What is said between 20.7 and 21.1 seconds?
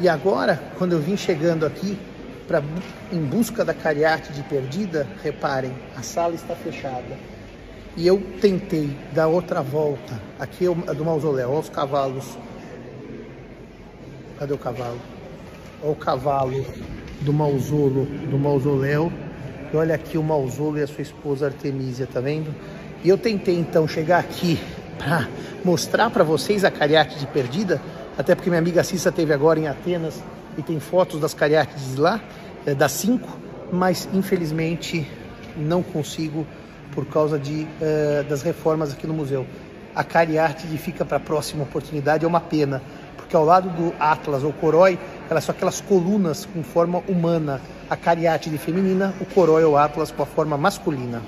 e a sua